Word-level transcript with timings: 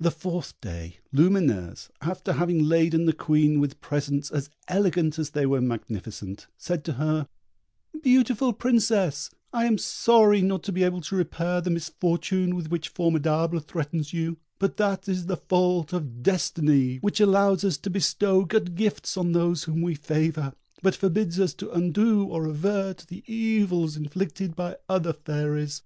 The 0.00 0.10
fourth 0.10 0.60
day 0.60 0.96
Lumineuse, 1.12 1.88
after 2.00 2.32
having 2.32 2.64
laden 2.64 3.06
the 3.06 3.12
Queen 3.12 3.60
with 3.60 3.80
presents 3.80 4.32
as 4.32 4.50
elegant 4.66 5.16
as 5.16 5.30
they 5.30 5.46
were 5.46 5.60
magnificent, 5.60 6.48
said 6.56 6.82
to 6.86 6.94
her, 6.94 7.28
"Beautiful 8.02 8.52
Princess, 8.52 9.30
I 9.52 9.66
am 9.66 9.78
sorry 9.78 10.42
not 10.42 10.64
to 10.64 10.72
be 10.72 10.82
able 10.82 11.00
to 11.02 11.14
repair 11.14 11.60
the 11.60 11.70
misfortune 11.70 12.56
with 12.56 12.68
which 12.68 12.88
Formidable 12.88 13.60
threatens 13.60 14.12
you; 14.12 14.38
but 14.58 14.76
that 14.78 15.08
is 15.08 15.26
the 15.26 15.36
fault 15.36 15.92
of 15.92 16.24
destiny, 16.24 16.96
which 16.96 17.20
allows 17.20 17.62
us 17.62 17.76
to 17.76 17.90
bestow 17.90 18.44
good 18.44 18.74
gifts 18.74 19.16
on 19.16 19.30
those 19.30 19.62
whom 19.62 19.82
we 19.82 19.94
favour, 19.94 20.54
but 20.82 20.96
forbids 20.96 21.38
us 21.38 21.54
to 21.54 21.70
undo 21.70 22.24
or 22.24 22.44
avert 22.46 23.04
the 23.06 23.22
evils 23.32 23.96
inflicted 23.96 24.56
by 24.56 24.76
other 24.88 25.12
fairies. 25.12 25.82